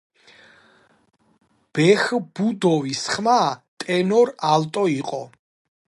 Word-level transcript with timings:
ბეჰბუდოვის 1.77 3.03
ხმა 3.13 3.39
ტენორ 3.85 4.35
ალტო 4.55 4.89
იყო. 4.99 5.23